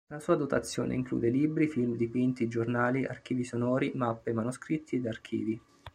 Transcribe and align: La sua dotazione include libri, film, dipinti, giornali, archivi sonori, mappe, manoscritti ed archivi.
La 0.07 0.19
sua 0.19 0.35
dotazione 0.35 0.95
include 0.95 1.29
libri, 1.29 1.67
film, 1.67 1.95
dipinti, 1.95 2.47
giornali, 2.47 3.05
archivi 3.05 3.43
sonori, 3.43 3.91
mappe, 3.93 4.33
manoscritti 4.33 4.95
ed 4.95 5.05
archivi. 5.05 5.61